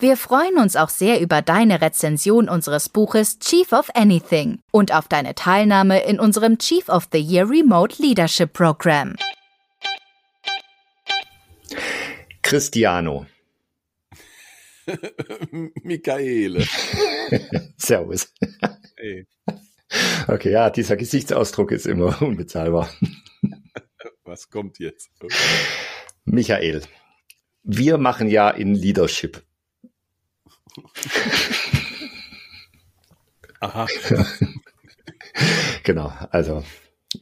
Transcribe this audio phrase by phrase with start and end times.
[0.00, 5.08] Wir freuen uns auch sehr über deine Rezension unseres Buches Chief of Anything und auf
[5.08, 9.16] deine Teilnahme in unserem Chief of the Year Remote Leadership Program.
[12.42, 13.26] Cristiano.
[15.82, 16.64] Michaele.
[17.76, 18.32] Servus.
[18.96, 19.26] Hey.
[20.28, 22.88] Okay, ja, dieser Gesichtsausdruck ist immer unbezahlbar.
[24.22, 25.10] Was kommt jetzt?
[26.24, 26.82] Michael,
[27.64, 29.42] wir machen ja in Leadership
[33.60, 33.86] Aha.
[35.82, 36.62] genau, also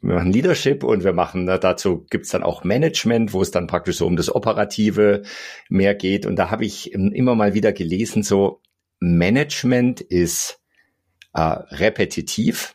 [0.02, 3.98] wir machen Leadership und wir machen, dazu gibt's dann auch Management, wo es dann praktisch
[3.98, 5.22] so um das Operative
[5.68, 6.26] mehr geht.
[6.26, 8.60] Und da habe ich immer mal wieder gelesen, so
[8.98, 10.60] Management ist
[11.34, 12.74] äh, repetitiv,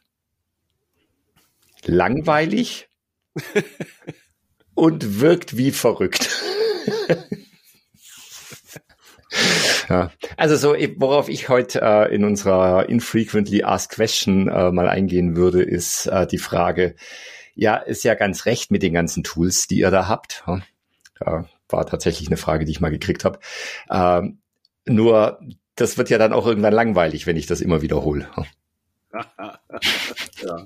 [1.86, 2.88] langweilig
[4.74, 6.30] und wirkt wie verrückt.
[9.90, 10.12] Ja.
[10.38, 15.64] Also so, worauf ich heute äh, in unserer Infrequently Asked Question äh, mal eingehen würde,
[15.64, 16.96] ist äh, die Frage,
[17.56, 20.46] ja, ist ja ganz recht mit den ganzen Tools, die ihr da habt.
[21.26, 23.40] Ja, war tatsächlich eine Frage, die ich mal gekriegt habe.
[23.90, 24.40] Ähm,
[24.86, 25.42] nur,
[25.76, 28.30] das wird ja dann auch irgendwann langweilig, wenn ich das immer wiederhole.
[30.42, 30.66] ja.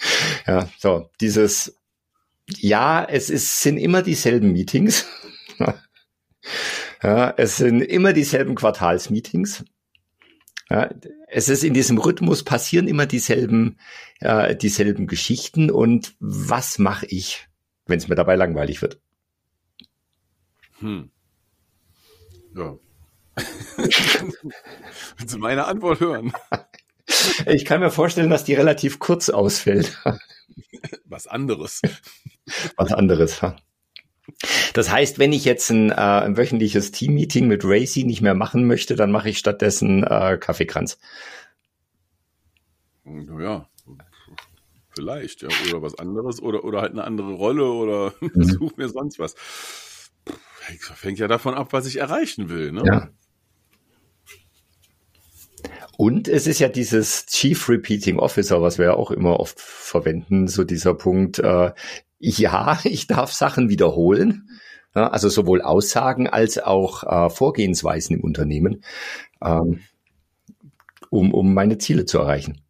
[0.46, 1.76] ja, so, dieses,
[2.58, 5.06] ja, es ist, sind immer dieselben Meetings.
[7.02, 9.64] Ja, es sind immer dieselben Quartalsmeetings.
[10.68, 10.90] Ja,
[11.28, 13.78] es ist in diesem Rhythmus passieren immer dieselben,
[14.20, 15.70] äh, dieselben Geschichten.
[15.70, 17.48] Und was mache ich,
[17.86, 19.00] wenn es mir dabei langweilig wird?
[20.78, 21.10] Hm.
[22.54, 22.78] Ja.
[23.76, 26.32] Willst du meine Antwort hören?
[27.46, 29.98] Ich kann mir vorstellen, dass die relativ kurz ausfällt.
[31.04, 31.82] Was anderes.
[32.76, 33.40] Was anderes.
[33.40, 33.56] Ja.
[34.74, 38.66] Das heißt, wenn ich jetzt ein, äh, ein wöchentliches Team-Meeting mit Racy nicht mehr machen
[38.66, 40.98] möchte, dann mache ich stattdessen äh, Kaffeekranz.
[43.04, 43.68] Ja,
[44.90, 45.48] vielleicht, ja.
[45.68, 48.44] Oder was anderes oder, oder halt eine andere Rolle oder mhm.
[48.44, 49.34] such mir sonst was.
[50.94, 52.70] Fängt ja davon ab, was ich erreichen will.
[52.70, 52.82] Ne?
[52.84, 53.08] Ja.
[55.96, 60.48] Und es ist ja dieses Chief Repeating Officer, was wir ja auch immer oft verwenden,
[60.48, 61.72] so dieser Punkt, äh,
[62.20, 64.48] ja, ich darf Sachen wiederholen,
[64.92, 68.84] also sowohl Aussagen als auch äh, Vorgehensweisen im Unternehmen,
[69.42, 69.80] ähm,
[71.10, 72.62] um, um meine Ziele zu erreichen.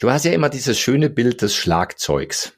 [0.00, 2.54] Du hast ja immer dieses schöne Bild des Schlagzeugs,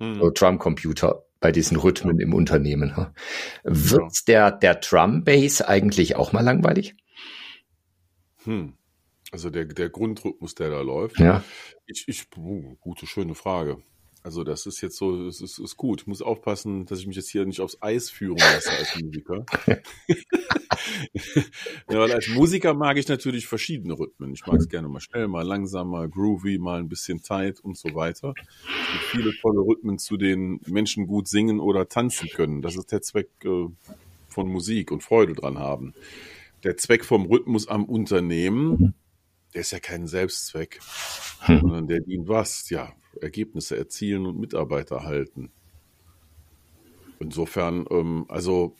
[0.00, 0.20] hm.
[0.20, 2.94] so Drumcomputer bei diesen Rhythmen im Unternehmen.
[3.62, 6.96] Wird der, der Drum Bass eigentlich auch mal langweilig?
[8.44, 8.74] Hm.
[9.30, 11.18] Also der, der Grundrhythmus, der da läuft.
[11.20, 11.44] Ja.
[11.86, 12.30] Ich, ich,
[12.80, 13.82] gute, schöne Frage.
[14.28, 16.02] Also das ist jetzt so, es ist, ist gut.
[16.02, 19.46] Ich muss aufpassen, dass ich mich jetzt hier nicht aufs Eis führen lasse als Musiker.
[21.88, 24.34] ja, weil als Musiker mag ich natürlich verschiedene Rhythmen.
[24.34, 27.78] Ich mag es gerne mal schnell, mal langsam, mal groovy, mal ein bisschen tight und
[27.78, 28.34] so weiter.
[28.36, 32.60] Es gibt viele tolle Rhythmen, zu denen Menschen gut singen oder tanzen können.
[32.60, 33.68] Das ist der Zweck äh,
[34.28, 35.94] von Musik und Freude dran haben.
[36.64, 38.92] Der Zweck vom Rhythmus am Unternehmen,
[39.54, 40.80] der ist ja kein Selbstzweck,
[41.46, 41.60] mhm.
[41.60, 42.68] sondern der dient was?
[42.68, 42.92] Ja,
[43.22, 45.50] Ergebnisse erzielen und Mitarbeiter halten.
[47.20, 48.74] Insofern, ähm, also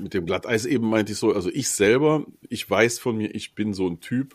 [0.00, 3.54] mit dem Glatteis eben meinte ich so, also ich selber, ich weiß von mir, ich
[3.54, 4.34] bin so ein Typ,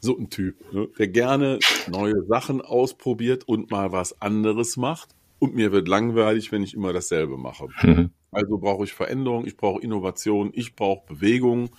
[0.00, 1.58] so ein Typ, ne, der gerne
[1.88, 5.14] neue Sachen ausprobiert und mal was anderes macht.
[5.38, 7.68] Und mir wird langweilig, wenn ich immer dasselbe mache.
[7.82, 8.10] Mhm.
[8.30, 11.70] Also brauche ich Veränderung, ich brauche Innovation, ich brauche Bewegung.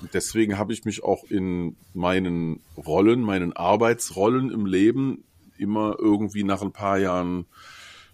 [0.00, 5.24] Und deswegen habe ich mich auch in meinen Rollen, meinen Arbeitsrollen im Leben
[5.56, 7.46] immer irgendwie nach ein paar Jahren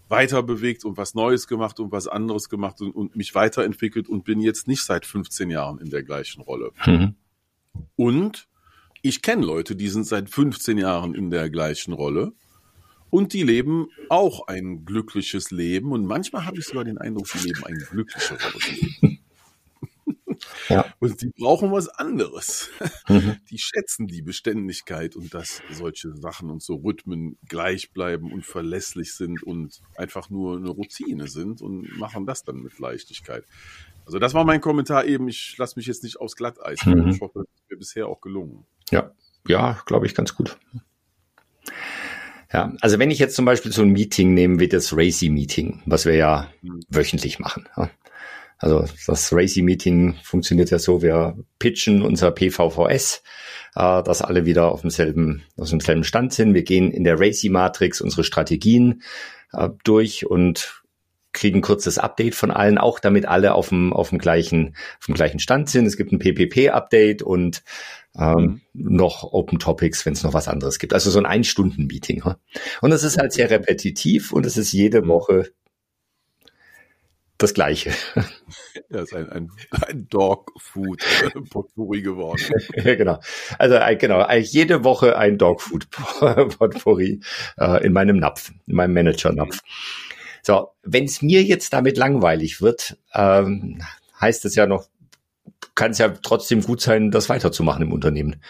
[0.07, 4.25] weiter bewegt und was Neues gemacht und was anderes gemacht und, und mich weiterentwickelt und
[4.25, 6.71] bin jetzt nicht seit 15 Jahren in der gleichen Rolle.
[6.85, 7.15] Mhm.
[7.95, 8.47] Und
[9.01, 12.33] ich kenne Leute, die sind seit 15 Jahren in der gleichen Rolle
[13.09, 17.47] und die leben auch ein glückliches Leben und manchmal habe ich sogar den Eindruck, sie
[17.47, 19.20] leben ein glücklicheres Leben.
[20.69, 20.85] Ja.
[20.99, 22.69] Und die brauchen was anderes.
[23.09, 23.37] Mhm.
[23.49, 29.13] Die schätzen die Beständigkeit und dass solche Sachen und so Rhythmen gleich bleiben und verlässlich
[29.13, 33.43] sind und einfach nur eine Routine sind und machen das dann mit Leichtigkeit.
[34.05, 35.27] Also das war mein Kommentar eben.
[35.27, 36.85] Ich lasse mich jetzt nicht aufs Glatteis.
[36.85, 37.09] Mhm.
[37.09, 38.65] Ich hoffe, das ist mir bisher auch gelungen.
[38.91, 39.11] Ja,
[39.47, 40.57] ja, glaube ich, ganz gut.
[42.53, 46.05] Ja, also wenn ich jetzt zum Beispiel so ein Meeting nehme wie das Racy-Meeting, was
[46.05, 46.81] wir ja Mhm.
[46.89, 47.67] wöchentlich machen.
[47.77, 47.89] ja.
[48.61, 53.23] Also das Racy-Meeting funktioniert ja so, wir pitchen unser PVVS,
[53.75, 56.53] äh, dass alle wieder auf demselben, auf demselben Stand sind.
[56.53, 59.01] Wir gehen in der Racy-Matrix unsere Strategien
[59.51, 60.81] äh, durch und
[61.33, 65.05] kriegen ein kurzes Update von allen, auch damit alle auf dem, auf dem gleichen, auf
[65.07, 65.85] dem gleichen Stand sind.
[65.85, 67.63] Es gibt ein PPP-Update und
[68.15, 70.93] ähm, noch Open Topics, wenn es noch was anderes gibt.
[70.93, 72.23] Also so ein Ein-Stunden-Meeting.
[72.81, 75.51] Und das ist halt sehr repetitiv und es ist jede Woche
[77.41, 77.91] das Gleiche.
[78.89, 79.51] Ja, ist ein, ein,
[79.87, 82.41] ein Dog Food äh, Potpourri geworden.
[82.75, 83.19] ja, genau.
[83.57, 87.21] Also äh, genau, jede Woche ein Dogfood Potpourri
[87.57, 89.59] äh, in meinem Napf, in meinem Manager-Napf.
[90.41, 93.81] So, wenn es mir jetzt damit langweilig wird, ähm,
[94.19, 94.87] heißt es ja noch,
[95.75, 98.41] kann es ja trotzdem gut sein, das weiterzumachen im Unternehmen.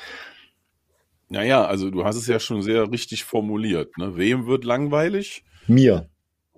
[1.29, 3.97] Naja, also du hast es ja schon sehr richtig formuliert.
[3.97, 4.17] Ne?
[4.17, 5.43] Wem wird langweilig?
[5.67, 6.10] Mir.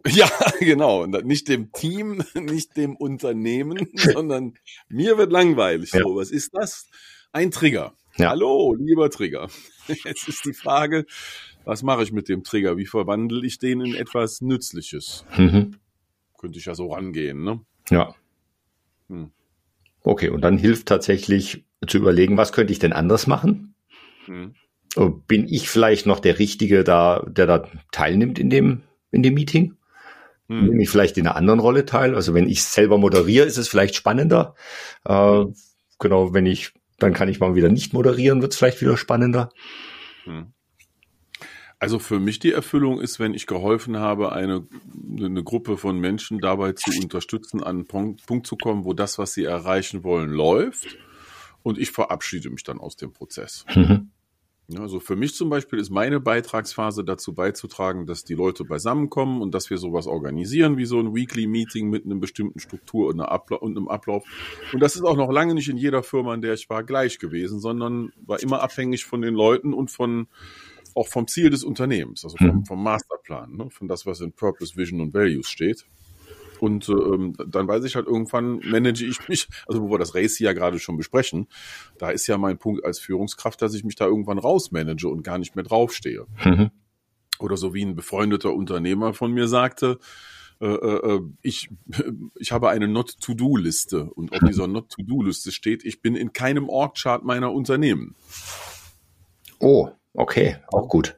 [0.10, 0.30] Ja,
[0.60, 1.06] genau.
[1.06, 4.56] Nicht dem Team, nicht dem Unternehmen, sondern
[4.90, 5.92] mir wird langweilig.
[5.94, 6.02] Ja.
[6.02, 6.90] So, was ist das?
[7.32, 7.94] Ein Trigger.
[8.18, 8.30] Ja.
[8.30, 9.50] Hallo, lieber Trigger.
[9.88, 11.06] Jetzt ist die Frage,
[11.66, 12.78] was mache ich mit dem Trigger?
[12.78, 15.26] Wie verwandle ich den in etwas Nützliches?
[15.36, 15.78] Mhm.
[16.38, 17.62] Könnte ich ja so rangehen, ne?
[17.90, 18.14] Ja.
[19.10, 19.32] Hm.
[20.04, 23.74] Okay, und dann hilft tatsächlich zu überlegen, was könnte ich denn anders machen?
[24.26, 24.54] Hm.
[25.28, 29.76] Bin ich vielleicht noch der Richtige, da, der da teilnimmt in dem, in dem Meeting?
[30.54, 30.66] Hm.
[30.68, 32.14] Nehme ich vielleicht in einer anderen Rolle teil?
[32.16, 34.56] Also wenn ich selber moderiere, ist es vielleicht spannender.
[35.04, 35.46] Äh,
[36.00, 39.50] genau, wenn ich, dann kann ich mal wieder nicht moderieren, wird es vielleicht wieder spannender.
[40.26, 40.54] Hm.
[41.80, 44.66] Also für mich die Erfüllung ist, wenn ich geholfen habe, eine,
[45.18, 49.18] eine Gruppe von Menschen dabei zu unterstützen, an einen Punkt, Punkt zu kommen, wo das,
[49.18, 50.98] was sie erreichen wollen, läuft.
[51.62, 53.66] Und ich verabschiede mich dann aus dem Prozess.
[53.76, 54.12] Mhm.
[54.70, 59.42] Ja, Also für mich zum Beispiel ist meine Beitragsphase dazu beizutragen, dass die Leute beisammenkommen
[59.42, 63.20] und dass wir sowas organisieren, wie so ein Weekly Meeting mit einer bestimmten Struktur und,
[63.20, 64.24] einer Abla und einem Ablauf.
[64.72, 67.20] Und das ist auch noch lange nicht in jeder Firma, in der ich war, gleich
[67.20, 70.28] gewesen, sondern war immer abhängig von den Leuten und von
[70.96, 72.66] auch vom Ziel des Unternehmens, also vom, Mhm.
[72.66, 75.86] vom Masterplan, ne, von das, was in Purpose, Vision und Values steht.
[76.64, 80.40] Und ähm, dann weiß ich halt irgendwann, manage ich mich, also wo wir das Race
[80.40, 81.50] ja gerade schon besprechen,
[81.98, 85.40] da ist ja mein Punkt als Führungskraft, dass ich mich da irgendwann rausmanage und gar
[85.40, 86.26] nicht mehr draufstehe.
[86.46, 86.72] Mhm.
[87.38, 90.00] Oder so wie ein befreundeter Unternehmer von mir sagte,
[90.62, 91.70] äh, äh, ich,
[92.40, 97.52] ich habe eine Not-to-Do-Liste und auf dieser Not-to-Do-Liste steht, ich bin in keinem Org-Chart meiner
[97.52, 98.16] Unternehmen.
[99.60, 101.18] Oh, okay, auch gut.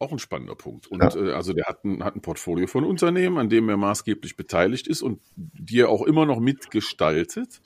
[0.00, 0.86] Auch ein spannender Punkt.
[0.86, 1.14] Und Ja.
[1.16, 4.86] äh, also der hat ein, hat ein Portfolio von Unternehmen, an dem er maßgeblich beteiligt
[4.86, 7.60] ist und die er auch immer noch mitgestaltet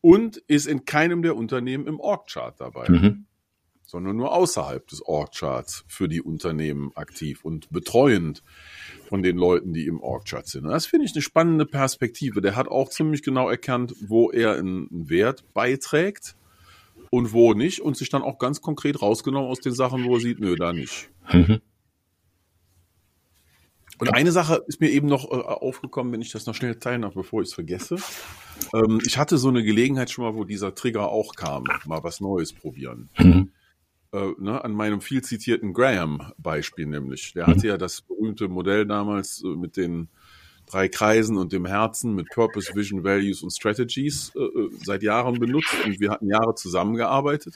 [0.00, 3.26] und ist in keinem der Unternehmen im Org-Chart dabei, Mhm.
[3.84, 8.42] sondern nur außerhalb des Org-Charts für die Unternehmen aktiv und betreuend
[9.08, 10.64] von den Leuten, die im Org-Chart sind.
[10.64, 12.40] Und das finde ich eine spannende Perspektive.
[12.40, 16.34] Der hat auch ziemlich genau erkannt, wo er einen Wert beiträgt
[17.10, 20.20] und wo nicht und sich dann auch ganz konkret rausgenommen aus den Sachen, wo er
[20.20, 21.08] sieht, nö, da nicht.
[21.32, 21.60] Mhm.
[23.98, 27.02] Und eine Sache ist mir eben noch äh, aufgekommen, wenn ich das noch schnell teilen
[27.02, 27.96] darf, bevor ich es vergesse.
[28.74, 32.20] Ähm, ich hatte so eine Gelegenheit schon mal, wo dieser Trigger auch kam, mal was
[32.20, 33.08] Neues probieren.
[33.18, 33.50] Mhm.
[34.12, 37.32] Äh, ne, an meinem viel zitierten Graham-Beispiel nämlich.
[37.34, 40.08] Der hatte ja das berühmte Modell damals äh, mit den
[40.66, 45.38] drei Kreisen und dem Herzen mit Purpose, Vision, Values und Strategies äh, äh, seit Jahren
[45.38, 47.54] benutzt und wir hatten Jahre zusammengearbeitet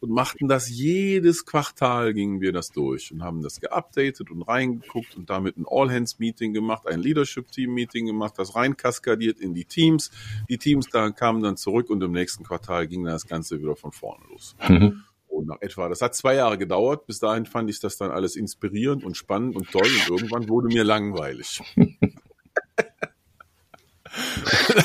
[0.00, 5.16] und machten das jedes Quartal gingen wir das durch und haben das geupdatet und reingeguckt
[5.16, 10.10] und damit ein All-Hands-Meeting gemacht, ein Leadership-Team-Meeting gemacht, das rein kaskadiert in die Teams.
[10.48, 13.76] Die Teams da kamen dann zurück und im nächsten Quartal ging dann das Ganze wieder
[13.76, 14.54] von vorne los.
[14.68, 15.02] Mhm.
[15.26, 17.06] Und nach etwa, das hat zwei Jahre gedauert.
[17.06, 20.68] Bis dahin fand ich das dann alles inspirierend und spannend und toll und irgendwann wurde
[20.68, 21.60] mir langweilig.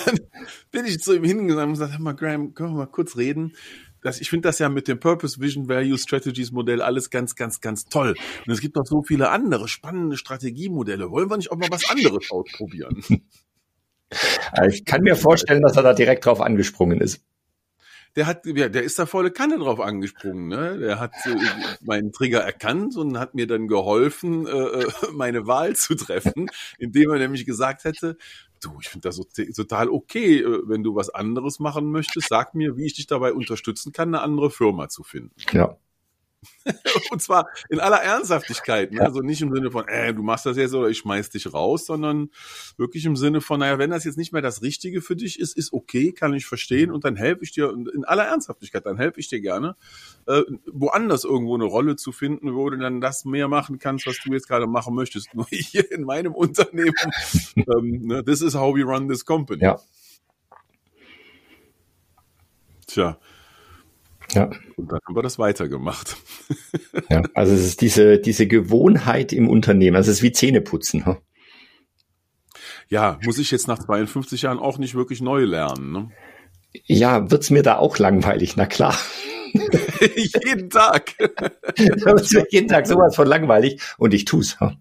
[0.06, 0.20] dann
[0.72, 3.54] bin ich zu ihm hingegangen und gesagt, hör mal, Graham, können wir mal kurz reden?
[4.02, 7.62] Das, ich finde das ja mit dem Purpose, Vision, Value, Strategies Modell alles ganz, ganz,
[7.62, 8.16] ganz toll.
[8.46, 11.10] Und es gibt noch so viele andere spannende Strategiemodelle.
[11.10, 13.02] Wollen wir nicht auch mal was anderes ausprobieren?
[14.54, 17.24] Äh, Ich kann mir vorstellen, dass er da direkt drauf angesprungen ist.
[18.16, 20.78] der hat, ja, der ist da volle Kanne drauf angesprungen, ne?
[20.78, 21.36] Der hat äh,
[21.82, 27.20] meinen Trigger erkannt und hat mir dann geholfen, äh, meine Wahl zu treffen, indem er
[27.20, 28.18] nämlich gesagt hätte,
[28.64, 29.24] du, ich finde das so,
[29.56, 33.34] total okay, äh, wenn du was anderes machen möchtest, sag mir, wie ich dich dabei
[33.34, 35.36] unterstützen kann, eine andere Firma zu finden.
[35.52, 35.78] Ja.
[37.12, 38.92] und zwar in aller Ernsthaftigkeit.
[38.92, 39.02] Ne?
[39.02, 41.86] Also nicht im Sinne von, äh, du machst das jetzt oder ich schmeiß dich raus,
[41.86, 42.30] sondern
[42.78, 45.58] wirklich im Sinne von, naja, wenn das jetzt nicht mehr das Richtige für dich ist,
[45.58, 49.20] ist okay, kann ich verstehen und dann helfe ich dir in aller Ernsthaftigkeit, dann helfe
[49.20, 49.76] ich dir gerne,
[50.28, 54.18] äh, woanders irgendwo eine Rolle zu finden, wo du dann das mehr machen kannst, was
[54.24, 55.24] du jetzt gerade machen möchtest.
[55.34, 56.94] Nur hier in meinem Unternehmen,
[57.56, 59.64] ähm, ne, this is how we run this company.
[59.64, 59.80] Ja.
[62.88, 63.18] Tja.
[64.34, 64.50] Ja.
[64.76, 66.18] Und dann haben wir das weitergemacht.
[67.10, 71.06] ja, also es ist diese, diese Gewohnheit im Unternehmen, also es ist wie Zähneputzen.
[71.06, 71.18] Hm?
[72.90, 75.92] Ja, muss ich jetzt nach 52 Jahren auch nicht wirklich neu lernen.
[75.92, 76.12] Ne?
[76.86, 78.98] Ja, wird's mir da auch langweilig, na klar.
[79.54, 81.14] jeden Tag.
[81.18, 84.60] da wird's mir jeden Tag sowas von langweilig und ich tu's.
[84.60, 84.78] Hm?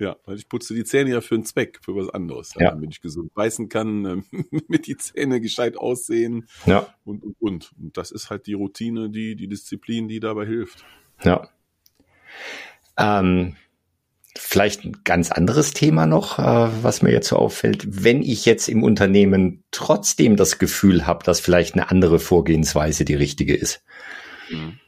[0.00, 2.54] Ja, weil ich putze die Zähne ja für einen Zweck, für was anderes.
[2.58, 2.70] Ja.
[2.70, 4.24] Damit ich gesund beißen kann,
[4.68, 7.70] mit die Zähne gescheit aussehen Ja, und, und, und.
[7.78, 10.84] Und das ist halt die Routine, die, die Disziplin, die dabei hilft.
[11.22, 11.48] ja.
[12.98, 13.56] Ähm,
[14.36, 17.84] vielleicht ein ganz anderes Thema noch, äh, was mir jetzt so auffällt.
[17.86, 23.14] Wenn ich jetzt im Unternehmen trotzdem das Gefühl habe, dass vielleicht eine andere Vorgehensweise die
[23.14, 23.82] richtige ist.
[24.50, 24.78] Mhm.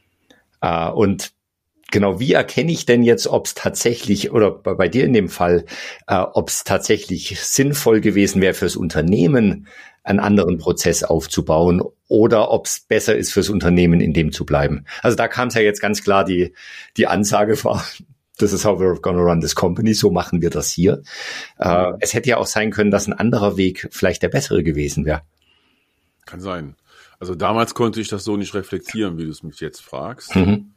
[0.61, 1.33] Äh, und
[1.93, 5.63] genau, wie erkenne ich denn jetzt, ob es tatsächlich, oder bei, dir in dem Fall,
[6.07, 9.67] äh, ob es tatsächlich sinnvoll gewesen wäre fürs Unternehmen,
[10.03, 14.85] einen anderen Prozess aufzubauen oder ob es besser ist fürs Unternehmen, in dem zu bleiben.
[15.01, 16.53] Also da kam es ja jetzt ganz klar die,
[16.97, 17.85] die Ansage war,
[18.37, 21.03] this is how we're gonna run this company, so machen wir das hier.
[21.59, 25.05] Äh, es hätte ja auch sein können, dass ein anderer Weg vielleicht der bessere gewesen
[25.05, 25.21] wäre.
[26.25, 26.75] Kann sein.
[27.19, 30.35] Also damals konnte ich das so nicht reflektieren, wie du es mich jetzt fragst.
[30.35, 30.73] Mhm.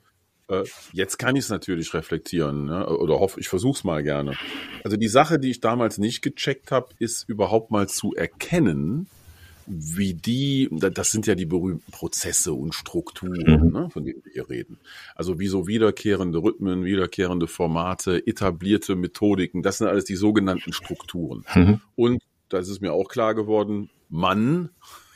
[0.48, 2.86] Äh, Jetzt kann ich es natürlich reflektieren, ne?
[2.86, 4.36] oder hoffe, ich versuche es mal gerne.
[4.84, 9.08] Also die Sache, die ich damals nicht gecheckt habe, ist überhaupt mal zu erkennen,
[9.68, 13.72] wie die, da- das sind ja die berühmten Prozesse und Strukturen, Mhm.
[13.72, 14.78] ne, von denen wir hier reden.
[15.16, 21.44] Also wie so wiederkehrende Rhythmen, wiederkehrende Formate, etablierte Methodiken, das sind alles die sogenannten Strukturen.
[21.56, 21.80] Mhm.
[21.96, 24.70] Und das ist mir auch klar geworden, Mann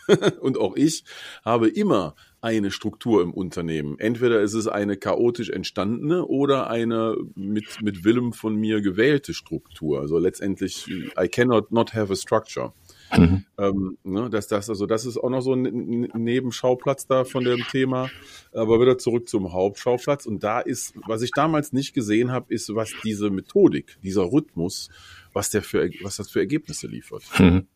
[0.41, 1.05] und auch ich
[1.45, 3.99] habe immer eine Struktur im Unternehmen.
[3.99, 10.01] Entweder ist es eine chaotisch entstandene oder eine mit, mit Willem von mir gewählte Struktur.
[10.01, 12.73] Also letztendlich, I cannot not have a structure.
[13.17, 13.45] Mhm.
[13.59, 17.63] Ähm, ne, dass das, also das ist auch noch so ein Nebenschauplatz da von dem
[17.71, 18.09] Thema.
[18.53, 20.25] Aber wieder zurück zum Hauptschauplatz.
[20.27, 24.89] Und da ist, was ich damals nicht gesehen habe, ist, was diese Methodik, dieser Rhythmus,
[25.33, 27.67] was der für, was das für Ergebnisse liefert Mhm.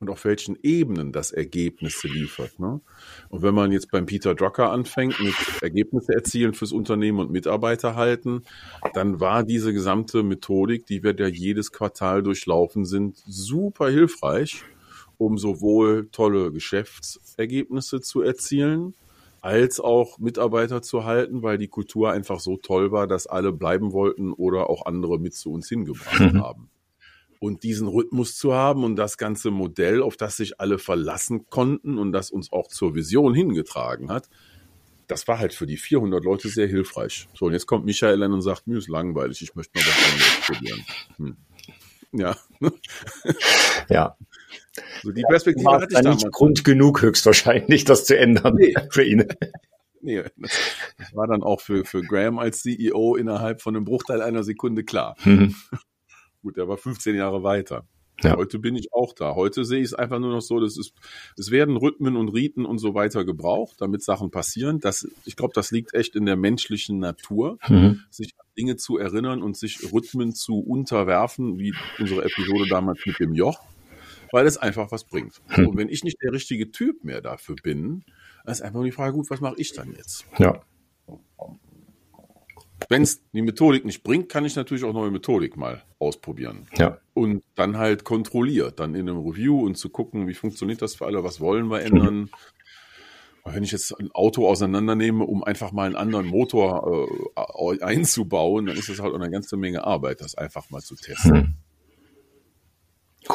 [0.00, 2.58] Und auf welchen Ebenen das Ergebnisse liefert.
[2.58, 2.80] Ne?
[3.28, 7.96] Und wenn man jetzt beim Peter Drucker anfängt mit Ergebnisse erzielen fürs Unternehmen und Mitarbeiter
[7.96, 8.42] halten,
[8.94, 14.64] dann war diese gesamte Methodik, die wir da jedes Quartal durchlaufen sind, super hilfreich,
[15.18, 18.94] um sowohl tolle Geschäftsergebnisse zu erzielen,
[19.42, 23.92] als auch Mitarbeiter zu halten, weil die Kultur einfach so toll war, dass alle bleiben
[23.92, 26.42] wollten oder auch andere mit zu uns hingebracht Mhm.
[26.42, 26.70] haben
[27.40, 31.98] und diesen Rhythmus zu haben und das ganze Modell, auf das sich alle verlassen konnten
[31.98, 34.28] und das uns auch zur Vision hingetragen hat,
[35.08, 37.26] das war halt für die 400 Leute sehr hilfreich.
[37.34, 40.12] So, und jetzt kommt Michael an und sagt, mir ist langweilig, ich möchte mal was
[40.12, 40.84] anderes probieren.
[41.16, 41.36] Hm.
[42.12, 42.36] Ja,
[43.88, 44.16] Ja.
[45.02, 46.22] so die Perspektive War hatte ich damals.
[46.24, 48.74] nicht Grund genug höchstwahrscheinlich, das zu ändern Nee.
[48.90, 49.26] für ihn.
[50.02, 50.52] Nee, das,
[50.98, 54.82] das war dann auch für, für Graham als CEO innerhalb von einem Bruchteil einer Sekunde
[54.84, 55.16] klar.
[55.24, 55.54] Mhm.
[56.42, 57.86] Gut, der war 15 Jahre weiter.
[58.22, 58.36] Ja.
[58.36, 59.34] Heute bin ich auch da.
[59.34, 60.92] Heute sehe ich es einfach nur noch so, dass es,
[61.38, 64.78] es werden Rhythmen und Riten und so weiter gebraucht, damit Sachen passieren.
[64.78, 68.00] Das, ich glaube, das liegt echt in der menschlichen Natur, Mhm.
[68.10, 73.18] sich an Dinge zu erinnern und sich Rhythmen zu unterwerfen, wie unsere Episode damals mit
[73.20, 73.58] dem Joch,
[74.32, 75.40] weil es einfach was bringt.
[75.48, 75.68] Hm.
[75.68, 78.04] Und wenn ich nicht der richtige Typ mehr dafür bin,
[78.44, 80.26] dann ist einfach nur die Frage, gut, was mache ich dann jetzt?
[80.38, 80.62] Ja.
[82.88, 86.66] Wenn es die Methodik nicht bringt, kann ich natürlich auch neue Methodik mal ausprobieren.
[86.76, 86.98] Ja.
[87.14, 91.06] Und dann halt kontrolliert, dann in einem Review und zu gucken, wie funktioniert das für
[91.06, 92.30] alle, was wollen wir ändern.
[93.42, 98.66] Aber Wenn ich jetzt ein Auto auseinandernehme, um einfach mal einen anderen Motor äh, einzubauen,
[98.66, 101.34] dann ist das halt eine ganze Menge Arbeit, das einfach mal zu testen.
[101.34, 101.54] Hm.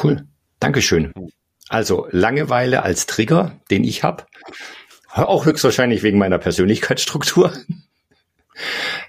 [0.02, 0.26] Cool.
[0.60, 1.12] Dankeschön.
[1.68, 4.24] Also Langeweile als Trigger, den ich habe.
[5.12, 7.52] Auch höchstwahrscheinlich wegen meiner Persönlichkeitsstruktur.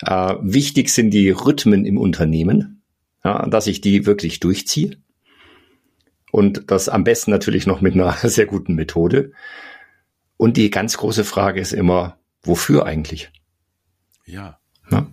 [0.01, 2.76] Äh, wichtig sind die Rhythmen im Unternehmen,
[3.23, 4.97] ja, dass ich die wirklich durchziehe.
[6.31, 9.31] Und das am besten natürlich noch mit einer sehr guten Methode.
[10.37, 13.31] Und die ganz große Frage ist immer, wofür eigentlich?
[14.25, 14.59] Ja.
[14.91, 15.07] Ja.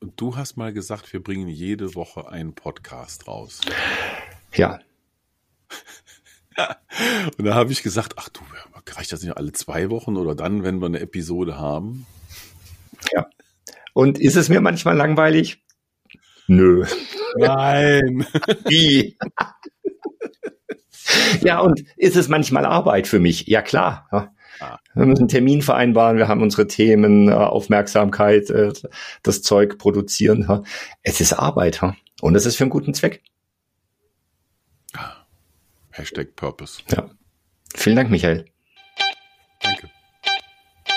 [0.00, 3.60] Und du hast mal gesagt, wir bringen jede Woche einen Podcast raus.
[4.54, 4.80] Ja,
[7.38, 8.40] Und da habe ich gesagt, ach du,
[8.92, 12.06] reicht das nicht alle zwei Wochen oder dann, wenn wir eine Episode haben?
[13.12, 13.26] Ja.
[13.92, 15.63] Und ist es mir manchmal langweilig?
[16.46, 16.84] Nö.
[17.36, 18.26] Nein.
[18.66, 19.16] Wie?
[21.42, 23.46] ja, und ist es manchmal Arbeit für mich?
[23.46, 24.08] Ja, klar.
[24.12, 24.30] Ja.
[24.60, 24.78] Ah.
[24.94, 28.72] Wir müssen einen Termin vereinbaren, wir haben unsere Themen, äh, Aufmerksamkeit, äh,
[29.22, 30.64] das Zeug produzieren.
[31.02, 31.80] Es ist Arbeit
[32.20, 33.22] und es ist für einen guten Zweck.
[35.90, 36.82] Hashtag Purpose.
[36.90, 37.10] Ja.
[37.74, 38.46] Vielen Dank, Michael.